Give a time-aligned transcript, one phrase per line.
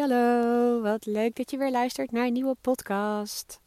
[0.00, 0.80] hallo.
[0.80, 3.60] Wat leuk dat je weer luistert naar een nieuwe podcast.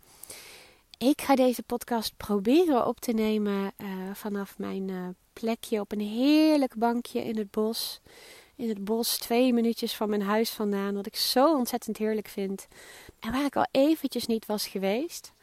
[0.98, 6.00] Ik ga deze podcast proberen op te nemen uh, vanaf mijn uh, plekje op een
[6.00, 8.00] heerlijk bankje in het bos.
[8.56, 12.68] In het bos, twee minuutjes van mijn huis vandaan, wat ik zo ontzettend heerlijk vind.
[13.20, 15.34] En waar ik al eventjes niet was geweest.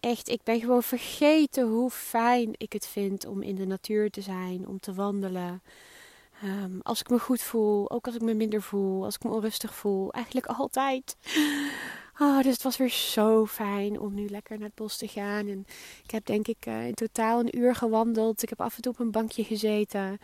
[0.00, 4.20] Echt, ik ben gewoon vergeten hoe fijn ik het vind om in de natuur te
[4.20, 5.62] zijn, om te wandelen.
[6.44, 9.30] Um, als ik me goed voel, ook als ik me minder voel, als ik me
[9.30, 10.12] onrustig voel.
[10.12, 11.16] Eigenlijk altijd.
[12.18, 15.48] Oh, dus het was weer zo fijn om nu lekker naar het bos te gaan.
[15.48, 15.66] En
[16.04, 18.42] ik heb denk ik uh, in totaal een uur gewandeld.
[18.42, 20.18] Ik heb af en toe op een bankje gezeten.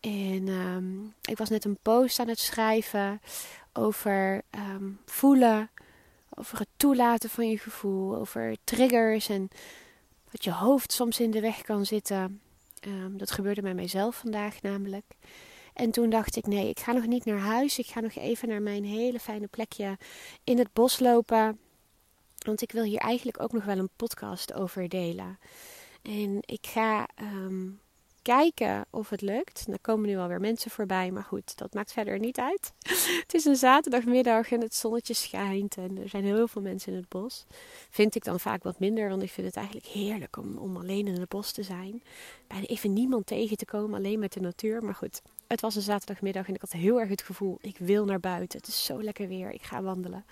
[0.00, 3.20] En um, ik was net een post aan het schrijven
[3.72, 5.70] over um, voelen.
[6.34, 8.16] Over het toelaten van je gevoel.
[8.16, 9.48] Over triggers en
[10.30, 12.40] wat je hoofd soms in de weg kan zitten.
[13.10, 15.04] dat gebeurde bij mijzelf vandaag namelijk.
[15.78, 17.78] En toen dacht ik, nee, ik ga nog niet naar huis.
[17.78, 19.98] Ik ga nog even naar mijn hele fijne plekje
[20.44, 21.58] in het bos lopen.
[22.38, 25.38] Want ik wil hier eigenlijk ook nog wel een podcast over delen.
[26.02, 27.80] En ik ga um,
[28.22, 29.66] kijken of het lukt.
[29.70, 32.72] Er komen nu alweer mensen voorbij, maar goed, dat maakt verder niet uit.
[33.22, 36.98] het is een zaterdagmiddag en het zonnetje schijnt en er zijn heel veel mensen in
[36.98, 37.44] het bos.
[37.90, 41.06] Vind ik dan vaak wat minder, want ik vind het eigenlijk heerlijk om, om alleen
[41.06, 42.02] in het bos te zijn.
[42.46, 44.84] Bijna even niemand tegen te komen, alleen met de natuur.
[44.84, 48.04] Maar goed, het was een zaterdagmiddag en ik had heel erg het gevoel, ik wil
[48.04, 48.58] naar buiten.
[48.58, 50.24] Het is zo lekker weer, ik ga wandelen.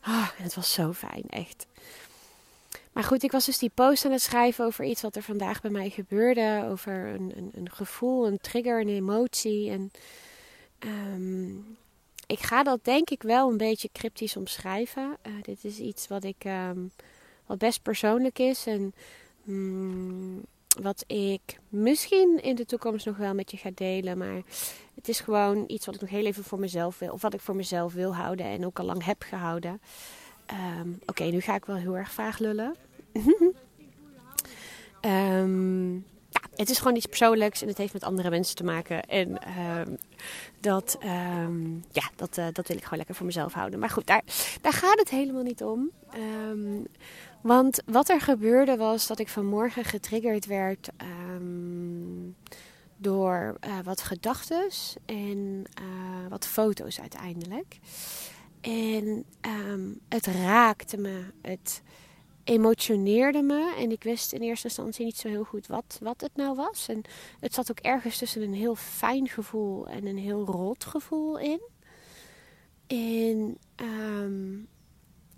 [0.00, 1.66] Ah, het was zo fijn, echt.
[2.92, 5.60] Maar goed, ik was dus die post aan het schrijven over iets wat er vandaag
[5.60, 6.66] bij mij gebeurde.
[6.70, 9.70] Over een, een, een gevoel, een trigger, een emotie.
[9.70, 9.90] En
[10.78, 11.76] um,
[12.26, 15.16] ik ga dat denk ik wel een beetje cryptisch omschrijven.
[15.26, 16.90] Uh, dit is iets wat ik um,
[17.46, 18.66] wat best persoonlijk is.
[18.66, 18.94] En
[19.48, 20.42] um,
[20.82, 24.18] wat ik misschien in de toekomst nog wel met je ga delen.
[24.18, 24.42] Maar
[24.94, 27.12] het is gewoon iets wat ik nog heel even voor mezelf wil.
[27.12, 29.80] Of wat ik voor mezelf wil houden en ook al lang heb gehouden.
[30.80, 32.74] Um, Oké, nu ga ik wel heel erg vaag lullen.
[36.28, 39.02] ja, het is gewoon iets persoonlijks en het heeft met andere mensen te maken.
[39.02, 39.98] En um,
[40.60, 40.96] dat,
[41.90, 43.78] ja, dat, uh, dat wil ik gewoon lekker voor mezelf houden.
[43.78, 44.22] Maar goed, daar,
[44.60, 45.90] daar gaat het helemaal niet om.
[47.44, 50.88] Want wat er gebeurde was dat ik vanmorgen getriggerd werd
[52.96, 54.68] door uh, wat gedachten
[55.04, 57.78] en uh, wat foto's uiteindelijk.
[58.60, 59.24] En
[59.68, 61.82] um, het raakte me, het
[62.44, 63.74] emotioneerde me.
[63.78, 66.88] En ik wist in eerste instantie niet zo heel goed wat, wat het nou was.
[66.88, 67.02] En
[67.40, 71.60] het zat ook ergens tussen een heel fijn gevoel en een heel rot gevoel in.
[72.86, 74.68] En um,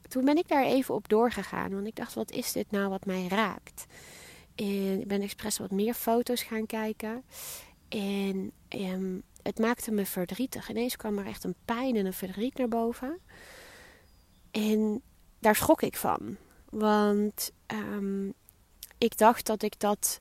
[0.08, 1.70] toen ben ik daar even op doorgegaan.
[1.70, 3.86] Want ik dacht, wat is dit nou wat mij raakt?
[4.54, 7.24] En ik ben expres wat meer foto's gaan kijken.
[7.88, 10.70] En um, het maakte me verdrietig.
[10.70, 13.18] Ineens kwam er echt een pijn en een verdriet naar boven.
[14.50, 15.02] En
[15.38, 16.36] daar schrok ik van.
[16.70, 18.34] Want um,
[18.98, 20.18] ik dacht dat ik dat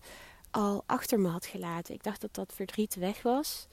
[0.52, 1.94] al achter me had gelaten.
[1.94, 3.68] Ik dacht dat dat verdriet weg was.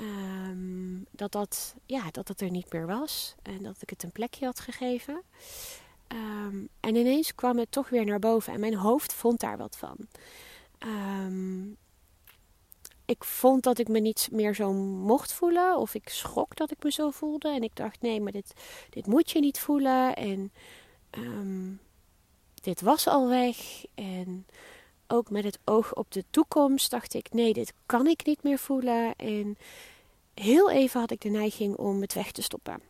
[0.00, 3.34] Um, dat, dat, ja, dat dat er niet meer was.
[3.42, 5.22] En dat ik het een plekje had gegeven.
[6.08, 8.52] Um, en ineens kwam het toch weer naar boven.
[8.52, 9.96] En mijn hoofd vond daar wat van.
[10.78, 11.76] Um,
[13.04, 15.78] ik vond dat ik me niet meer zo mocht voelen.
[15.78, 17.48] Of ik schrok dat ik me zo voelde.
[17.48, 18.52] En ik dacht, nee, maar dit,
[18.90, 20.16] dit moet je niet voelen.
[20.16, 20.52] En
[22.54, 23.84] dit was al weg.
[23.94, 24.46] En
[25.08, 28.58] ook met het oog op de toekomst dacht ik, nee, dit kan ik niet meer
[28.58, 29.16] voelen.
[29.16, 29.56] En
[30.34, 32.80] heel even had ik de neiging om het weg te stoppen.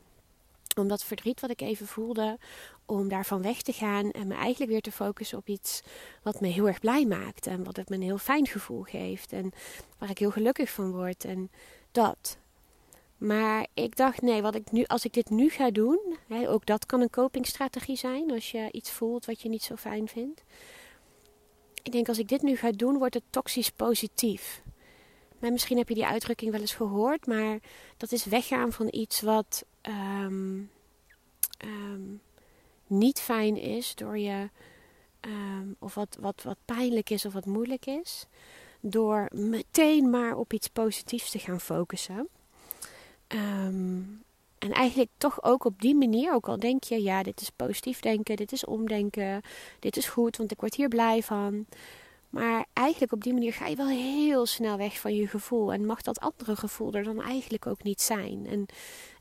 [0.77, 2.39] Om dat verdriet wat ik even voelde,
[2.87, 5.83] om daarvan weg te gaan en me eigenlijk weer te focussen op iets
[6.23, 9.33] wat me heel erg blij maakt en wat het me een heel fijn gevoel geeft
[9.33, 9.53] en
[9.99, 11.51] waar ik heel gelukkig van word en
[11.93, 12.39] dat.
[13.19, 16.67] Maar ik dacht, nee, wat ik nu, als ik dit nu ga doen, hè, ook
[16.67, 20.43] dat kan een copingstrategie zijn als je iets voelt wat je niet zo fijn vindt.
[21.87, 24.63] Ik denk, als ik dit nu ga doen, wordt het toxisch positief.
[25.39, 27.59] Maar misschien heb je die uitdrukking wel eens gehoord, maar
[27.97, 30.71] dat is weggaan van iets wat um,
[31.65, 32.21] um,
[32.87, 34.49] niet fijn is door je,
[35.21, 38.27] um, of wat, wat, wat pijnlijk is of wat moeilijk is,
[38.81, 42.29] door meteen maar op iets positiefs te gaan focussen.
[44.67, 48.01] En eigenlijk toch ook op die manier, ook al denk je, ja, dit is positief
[48.01, 49.43] denken, dit is omdenken,
[49.79, 51.67] dit is goed, want ik word hier blij van.
[52.31, 55.73] Maar eigenlijk op die manier ga je wel heel snel weg van je gevoel.
[55.73, 58.47] En mag dat andere gevoel er dan eigenlijk ook niet zijn.
[58.47, 58.67] En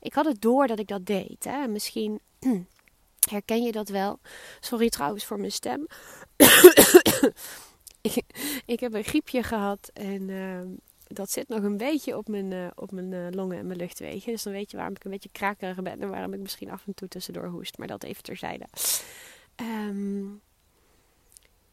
[0.00, 1.44] ik had het door dat ik dat deed.
[1.44, 1.68] Hè.
[1.68, 2.20] Misschien
[3.30, 4.18] Herken je dat wel?
[4.60, 5.86] Sorry trouwens voor mijn stem.
[8.00, 8.22] ik,
[8.66, 10.60] ik, heb een griepje gehad en uh,
[11.06, 14.32] dat zit nog een beetje op mijn, uh, op mijn uh, longen en mijn luchtwegen.
[14.32, 16.86] Dus dan weet je waarom ik een beetje krakerig ben en waarom ik misschien af
[16.86, 17.78] en toe tussendoor hoest.
[17.78, 18.66] Maar dat even terzijde.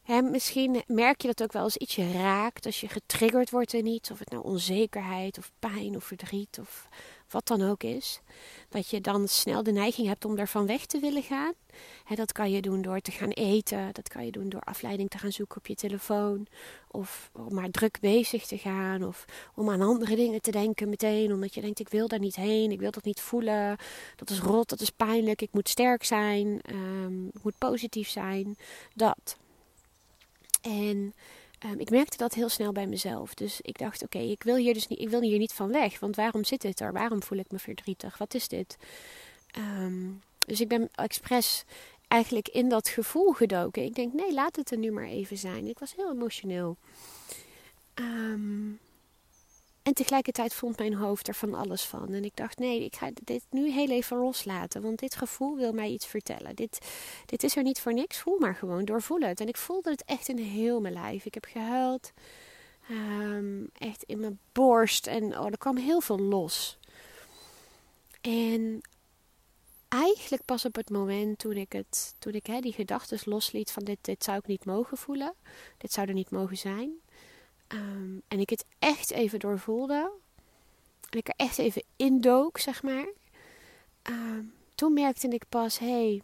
[0.03, 3.73] Hè, misschien merk je dat ook wel als iets je raakt, als je getriggerd wordt
[3.73, 6.87] in iets, of het nou onzekerheid of pijn of verdriet of
[7.33, 8.19] wat dan ook is,
[8.69, 11.53] dat je dan snel de neiging hebt om daarvan weg te willen gaan.
[12.15, 15.17] Dat kan je doen door te gaan eten, dat kan je doen door afleiding te
[15.17, 16.47] gaan zoeken op je telefoon,
[16.87, 19.25] of om maar druk bezig te gaan, of
[19.55, 22.71] om aan andere dingen te denken meteen, omdat je denkt ik wil daar niet heen,
[22.71, 23.77] ik wil dat niet voelen,
[24.15, 28.55] dat is rot, dat is pijnlijk, ik moet sterk zijn, um, ik moet positief zijn,
[28.93, 29.37] dat.
[30.61, 31.13] En
[31.65, 33.33] um, ik merkte dat heel snel bij mezelf.
[33.33, 35.99] Dus ik dacht, oké, ik wil hier dus niet, ik wil hier niet van weg.
[35.99, 36.93] Want waarom zit dit er?
[36.93, 38.17] Waarom voel ik me verdrietig?
[38.17, 38.77] Wat is dit?
[39.57, 41.63] Um, dus ik ben expres
[42.07, 43.83] eigenlijk in dat gevoel gedoken.
[43.83, 45.67] Ik denk, nee, laat het er nu maar even zijn.
[45.67, 46.77] Ik was heel emotioneel.
[47.95, 48.79] Um,
[49.83, 52.13] en tegelijkertijd vond mijn hoofd er van alles van.
[52.13, 54.81] En ik dacht, nee, ik ga dit nu heel even loslaten.
[54.81, 56.55] Want dit gevoel wil mij iets vertellen.
[56.55, 56.77] Dit,
[57.25, 58.19] dit is er niet voor niks.
[58.19, 59.39] Voel maar gewoon, doorvoel het.
[59.39, 61.25] En ik voelde het echt in heel mijn lijf.
[61.25, 62.11] Ik heb gehuild.
[62.91, 65.07] Um, echt in mijn borst.
[65.07, 66.77] En oh, er kwam heel veel los.
[68.21, 68.81] En
[69.87, 73.97] eigenlijk pas op het moment toen ik, het, toen ik die gedachten losliet van dit,
[74.01, 75.33] dit zou ik niet mogen voelen.
[75.77, 77.01] Dit zou er niet mogen zijn.
[77.73, 80.11] Um, en ik het echt even doorvoelde.
[81.09, 83.07] En ik er echt even indook, zeg maar.
[84.03, 86.21] Um, toen merkte ik pas, hé, hey,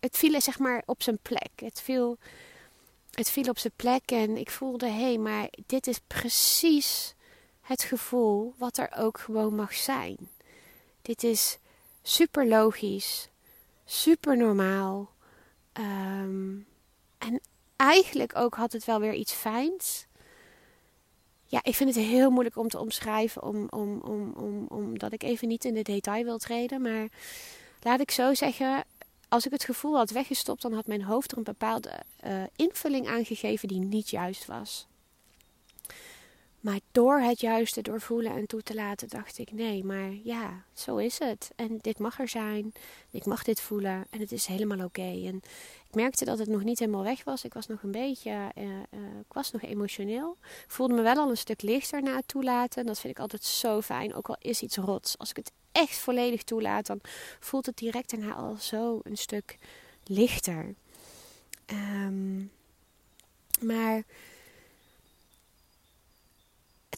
[0.00, 1.50] het viel zeg maar op zijn plek.
[1.54, 2.18] Het viel,
[3.10, 7.14] het viel op zijn plek en ik voelde, hé, hey, maar dit is precies
[7.60, 10.16] het gevoel wat er ook gewoon mag zijn.
[11.02, 11.58] Dit is
[12.02, 13.28] super logisch,
[13.84, 15.10] super normaal.
[15.72, 16.66] Um,
[17.18, 17.40] en
[17.76, 20.06] eigenlijk ook had het wel weer iets fijns
[21.52, 25.22] ja, ik vind het heel moeilijk om te omschrijven, om, om, om, om, omdat ik
[25.22, 26.82] even niet in de detail wil treden.
[26.82, 27.08] Maar
[27.82, 28.84] laat ik zo zeggen,
[29.28, 33.08] als ik het gevoel had weggestopt, dan had mijn hoofd er een bepaalde uh, invulling
[33.08, 34.86] aangegeven die niet juist was.
[36.62, 40.96] Maar door het juiste doorvoelen en toe te laten, dacht ik: nee, maar ja, zo
[40.96, 41.50] is het.
[41.56, 42.72] En dit mag er zijn.
[43.10, 45.22] Ik mag dit voelen en het is helemaal oké.
[45.26, 45.42] En
[45.88, 47.44] ik merkte dat het nog niet helemaal weg was.
[47.44, 50.36] Ik was nog een beetje, uh, uh, ik was nog emotioneel.
[50.66, 52.86] Voelde me wel al een stuk lichter na het toelaten.
[52.86, 55.18] Dat vind ik altijd zo fijn, ook al is iets rots.
[55.18, 57.00] Als ik het echt volledig toelaat, dan
[57.40, 59.58] voelt het direct daarna al zo een stuk
[60.04, 60.74] lichter.
[61.66, 62.50] Um,
[63.60, 64.02] maar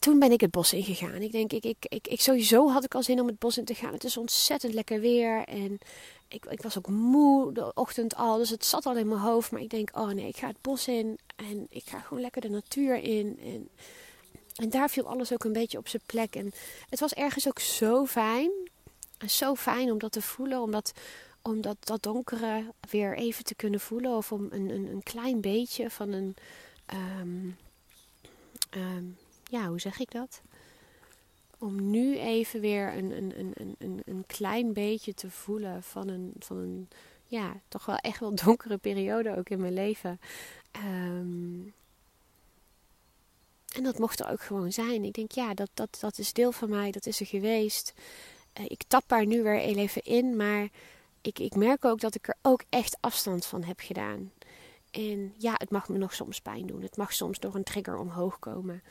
[0.05, 1.21] toen ben ik het bos ingegaan.
[1.21, 3.75] Ik denk, ik, ik, ik, sowieso had ik al zin om het bos in te
[3.75, 3.93] gaan.
[3.93, 5.43] Het is ontzettend lekker weer.
[5.43, 5.79] En
[6.27, 8.37] ik, ik was ook moe de ochtend al.
[8.37, 9.51] Dus het zat al in mijn hoofd.
[9.51, 11.19] Maar ik denk, oh nee, ik ga het bos in.
[11.35, 13.39] En ik ga gewoon lekker de natuur in.
[13.43, 13.69] En,
[14.55, 16.35] en daar viel alles ook een beetje op zijn plek.
[16.35, 16.51] En
[16.89, 18.51] het was ergens ook zo fijn.
[19.17, 20.61] En zo fijn om dat te voelen.
[20.61, 20.91] Om dat,
[21.41, 24.15] om dat, dat donkere weer even te kunnen voelen.
[24.15, 26.35] Of om een, een, een klein beetje van een...
[27.19, 27.57] Um,
[28.71, 29.17] um,
[29.49, 30.41] ja, hoe zeg ik dat?
[31.59, 36.33] Om nu even weer een, een, een, een, een klein beetje te voelen van een,
[36.39, 36.89] van een,
[37.27, 40.19] ja, toch wel echt wel donkere periode ook in mijn leven.
[40.85, 41.73] Um,
[43.75, 45.03] en dat mocht er ook gewoon zijn.
[45.03, 47.93] Ik denk, ja, dat, dat, dat is deel van mij, dat is er geweest.
[48.59, 50.69] Uh, ik tap daar nu weer even in, maar
[51.21, 54.31] ik, ik merk ook dat ik er ook echt afstand van heb gedaan.
[54.91, 56.81] En ja, het mag me nog soms pijn doen.
[56.81, 58.83] Het mag soms door een trigger omhoog komen.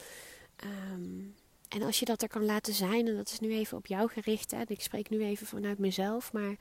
[0.65, 1.35] Um,
[1.69, 4.09] en als je dat er kan laten zijn, en dat is nu even op jou
[4.09, 6.57] gericht, hè, ik spreek nu even vanuit mezelf, maar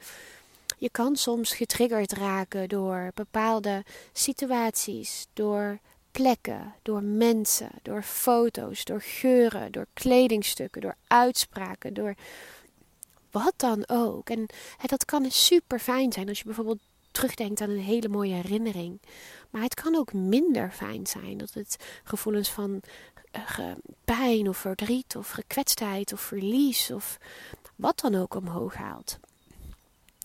[0.78, 3.84] je kan soms getriggerd raken door bepaalde
[4.14, 5.80] situaties, door
[6.12, 12.16] plekken, door mensen, door foto's, door geuren, door kledingstukken, door uitspraken, door
[13.32, 14.30] wat dan ook.
[14.30, 14.46] En
[14.78, 16.80] hè, dat kan super fijn zijn als je bijvoorbeeld
[17.12, 19.02] terugdenkt aan een hele mooie herinnering.
[19.50, 22.82] Maar het kan ook minder fijn zijn dat het gevoelens van
[24.06, 27.18] pijn of verdriet of gekwetstheid of verlies of
[27.76, 29.20] wat dan ook omhoog haalt.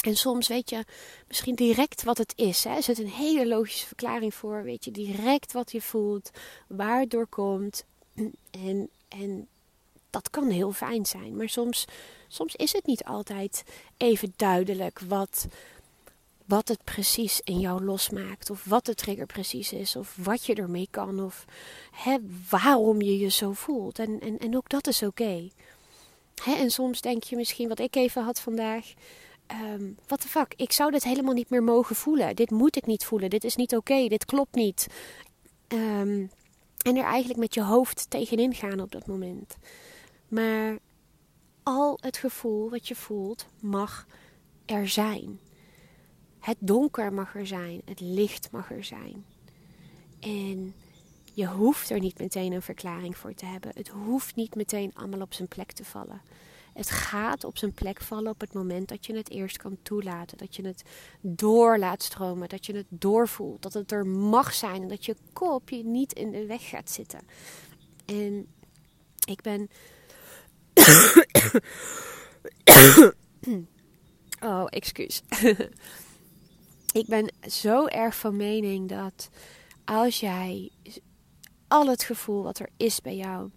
[0.04, 0.84] En soms weet je
[1.28, 2.64] misschien direct wat het is.
[2.64, 2.74] Hè?
[2.74, 4.62] Er zit een hele logische verklaring voor.
[4.62, 6.30] Weet je direct wat je voelt,
[6.66, 7.84] waar het door komt.
[8.50, 9.48] En, en
[10.10, 11.36] dat kan heel fijn zijn.
[11.36, 11.84] Maar soms,
[12.28, 13.64] soms is het niet altijd
[13.96, 15.46] even duidelijk wat,
[16.48, 18.50] wat het precies in jou losmaakt.
[18.50, 19.96] Of wat de trigger precies is.
[19.96, 21.24] Of wat je ermee kan.
[21.24, 21.44] Of
[21.90, 22.16] hè,
[22.50, 23.98] waarom je je zo voelt.
[23.98, 25.48] En, en, en ook dat is oké.
[26.44, 28.92] En soms denk je misschien wat ik even had vandaag.
[29.74, 32.36] Um, what the fuck, ik zou dit helemaal niet meer mogen voelen.
[32.36, 33.30] Dit moet ik niet voelen.
[33.30, 34.08] Dit is niet oké.
[34.08, 34.86] Dit klopt niet.
[35.68, 36.30] Um,
[36.82, 39.56] En er eigenlijk met je hoofd tegenin gaan op dat moment.
[40.28, 40.78] Maar
[41.62, 44.06] al het gevoel wat je voelt mag
[44.66, 45.38] er zijn.
[46.40, 49.24] Het donker mag er zijn, het licht mag er zijn.
[50.20, 50.74] En
[51.34, 53.70] je hoeft er niet meteen een verklaring voor te hebben.
[53.74, 56.20] Het hoeft niet meteen allemaal op zijn plek te vallen.
[56.74, 60.38] Het gaat op zijn plek vallen op het moment dat je het eerst kan toelaten.
[60.38, 60.82] Dat je het
[61.20, 62.48] door laat stromen.
[62.48, 63.62] Dat je het doorvoelt.
[63.62, 64.82] Dat het er mag zijn.
[64.82, 67.20] En dat je kop je niet in de weg gaat zitten.
[68.04, 68.46] En
[69.24, 69.70] ik ben.
[74.50, 75.22] oh, excuus.
[76.98, 79.28] ik ben zo erg van mening dat
[79.84, 80.70] als jij
[81.68, 83.50] al het gevoel wat er is bij jou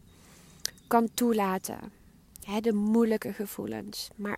[0.88, 1.92] kan toelaten
[2.60, 4.10] de moeilijke gevoelens.
[4.16, 4.38] Maar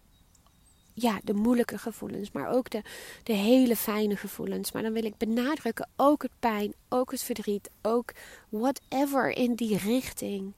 [0.94, 2.82] ja, de moeilijke gevoelens, maar ook de,
[3.24, 4.72] de hele fijne gevoelens.
[4.72, 8.12] Maar dan wil ik benadrukken ook het pijn, ook het verdriet, ook
[8.50, 10.54] whatever in die richting.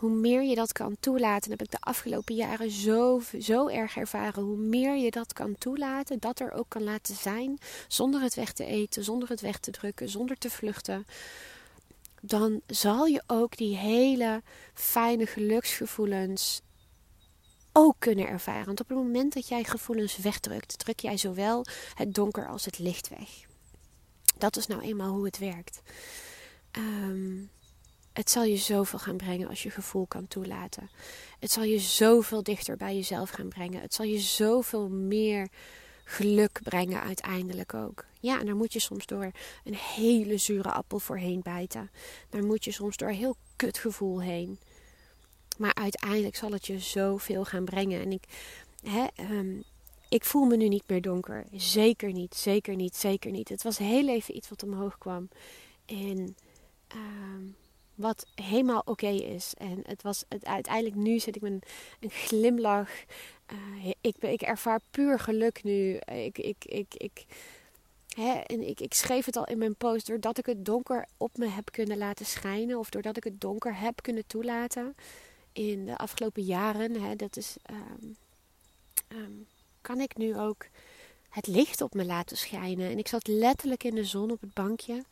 [0.00, 4.42] Hoe meer je dat kan toelaten, heb ik de afgelopen jaren zo, zo erg ervaren.
[4.42, 8.52] Hoe meer je dat kan toelaten, dat er ook kan laten zijn, zonder het weg
[8.52, 11.06] te eten, zonder het weg te drukken, zonder te vluchten
[12.20, 14.42] dan zal je ook die hele
[14.74, 16.60] fijne geluksgevoelens
[17.72, 18.66] ook kunnen ervaren.
[18.66, 21.64] Want op het moment dat jij gevoelens wegdrukt, druk jij zowel
[21.94, 23.28] het donker als het licht weg.
[24.38, 25.82] Dat is nou eenmaal hoe het werkt.
[26.70, 27.42] Ehm,
[28.20, 30.90] het zal je zoveel gaan brengen als je gevoel kan toelaten.
[31.38, 33.80] Het zal je zoveel dichter bij jezelf gaan brengen.
[33.80, 35.48] Het zal je zoveel meer
[36.04, 38.04] geluk brengen uiteindelijk ook.
[38.20, 39.30] Ja, en daar moet je soms door
[39.64, 41.90] een hele zure appel voorheen bijten.
[42.30, 44.58] Daar moet je soms door een heel kut gevoel heen.
[45.58, 48.00] Maar uiteindelijk zal het je zoveel gaan brengen.
[48.00, 48.24] En ik,
[48.82, 49.60] hè, ehm,
[50.08, 51.46] ik voel me nu niet meer donker.
[51.52, 53.48] Zeker niet, zeker niet, zeker niet.
[53.48, 55.28] Het was heel even iets wat omhoog kwam.
[55.86, 56.36] En
[56.88, 57.42] ehm,
[58.00, 59.54] wat helemaal oké is.
[59.54, 61.52] En het was het, uiteindelijk nu zit ik met
[62.00, 62.90] een, glimlach.
[63.52, 65.96] Uh, ik, ik ervaar puur geluk nu.
[65.96, 67.24] Ik, ik, ik, ik,
[68.08, 70.06] hè, en ik, ik schreef het al in mijn post.
[70.06, 72.78] Doordat ik het donker op me heb kunnen laten schijnen.
[72.78, 74.96] Of doordat ik het donker heb kunnen toelaten.
[75.52, 77.02] In de afgelopen jaren.
[77.02, 78.16] Hè, dat is, um,
[79.08, 79.46] um,
[79.80, 80.66] kan ik nu ook
[81.28, 82.90] het licht op me laten schijnen.
[82.90, 85.02] En ik zat letterlijk in de zon op het bankje.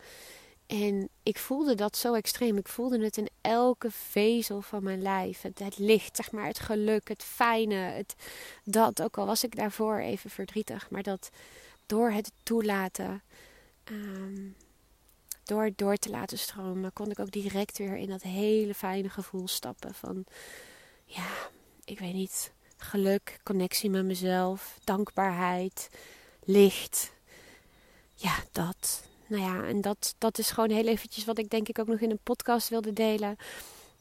[0.69, 2.57] En ik voelde dat zo extreem.
[2.57, 5.41] Ik voelde het in elke vezel van mijn lijf.
[5.41, 7.75] Het, licht, zeg maar, het geluk, het fijne.
[7.75, 8.15] Het,
[8.63, 10.89] dat, ook al was ik daarvoor even verdrietig.
[10.89, 11.29] Maar dat
[11.85, 13.21] door het toelaten,
[13.83, 14.47] ehm,
[15.43, 19.09] door het door te laten stromen, kon ik ook direct weer in dat hele fijne
[19.09, 19.93] gevoel stappen.
[19.93, 20.25] Van,
[21.05, 21.27] ja,
[21.85, 25.89] ik weet niet, geluk, connectie met mezelf, dankbaarheid,
[26.43, 27.11] licht.
[28.13, 31.79] Ja, dat nou ja, en dat, dat is gewoon heel eventjes wat ik denk ik
[31.79, 33.35] ook nog in een podcast wilde delen.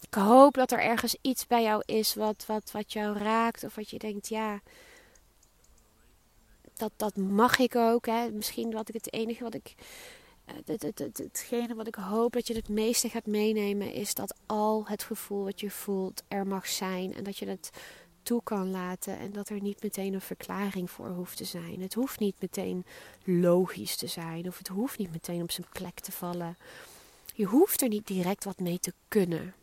[0.00, 3.64] Ik hoop dat er ergens iets bij jou is wat, wat, wat jou raakt.
[3.64, 4.60] Of wat je denkt, ja,
[6.74, 8.06] dat, dat mag ik ook.
[8.06, 8.30] Hè.
[8.30, 9.74] Misschien wat ik het enige wat ik.
[10.44, 14.14] Eh, het, het, het, hetgene wat ik hoop dat je het meeste gaat meenemen is
[14.14, 17.14] dat al het gevoel wat je voelt er mag zijn.
[17.14, 17.70] En dat je het
[18.28, 21.80] toe kan laten en dat er niet meteen een verklaring voor hoeft te zijn.
[21.80, 22.86] Het hoeft niet meteen
[23.24, 26.56] logisch te zijn of het hoeft niet meteen op zijn plek te vallen.
[27.34, 29.54] Je hoeft er niet direct wat mee te kunnen.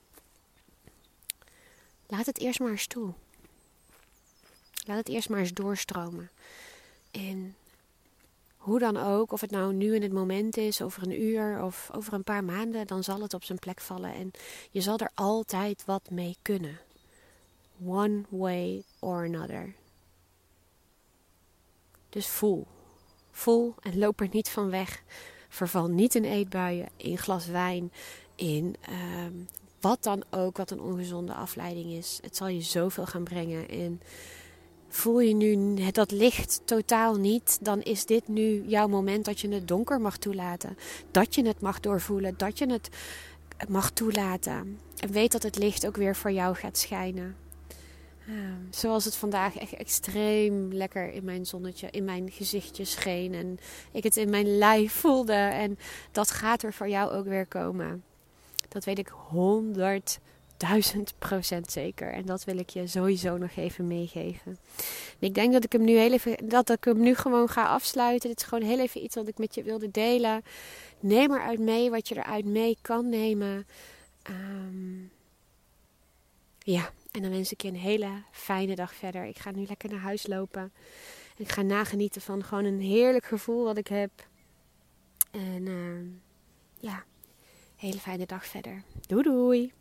[2.07, 3.13] Laat het eerst maar eens toe.
[4.85, 6.29] Laat het eerst maar eens doorstromen.
[7.11, 7.55] En
[8.57, 11.89] hoe dan ook, of het nou nu in het moment is, over een uur of
[11.93, 14.13] over een paar maanden, dan zal het op zijn plek vallen.
[14.13, 14.31] En
[14.71, 16.79] je zal er altijd wat mee kunnen
[17.83, 19.75] one way or another.
[22.09, 22.67] Dus voel.
[23.31, 25.03] Voel en loop er niet van weg.
[25.49, 27.91] Verval niet in eetbuien, in glas wijn,
[28.35, 29.33] in ehm,
[29.79, 32.19] wat dan ook wat een ongezonde afleiding is.
[32.21, 33.69] Het zal je zoveel gaan brengen.
[33.69, 34.01] En
[34.87, 39.49] voel je nu dat licht totaal niet, dan is dit nu jouw moment dat je
[39.49, 40.77] het donker mag toelaten.
[41.11, 42.89] Dat je het mag doorvoelen, dat je het
[43.67, 44.79] mag toelaten.
[44.99, 47.44] En weet dat het licht ook weer voor jou gaat schijnen.
[48.27, 53.33] Ehm, zoals het vandaag echt extreem lekker in mijn zonnetje, in mijn gezichtje scheen.
[53.33, 53.59] En
[53.91, 55.33] ik het in mijn lijf voelde.
[55.33, 55.77] En
[56.11, 58.03] dat gaat er voor jou ook weer komen.
[58.69, 62.13] Dat weet ik honderdduizend procent zeker.
[62.13, 64.57] En dat wil ik je sowieso nog even meegeven.
[65.19, 68.29] ik denk dat ik hem nu heel even, dat ik hem nu gewoon ga afsluiten.
[68.29, 70.43] Dit is gewoon heel even iets wat ik met je wilde delen.
[70.99, 73.67] Neem eruit mee wat je eruit mee kan nemen.
[74.29, 75.11] Um,
[76.59, 79.25] ja, en dan wens ik je een hele fijne dag verder.
[79.25, 80.73] Ik ga nu lekker naar huis lopen.
[81.37, 84.11] Ik ga nagenieten van gewoon een heerlijk gevoel wat ik heb.
[85.31, 86.09] En uh,
[86.79, 87.03] ja,
[87.75, 88.83] Hele fijne dag verder.
[89.07, 89.73] Doei doei!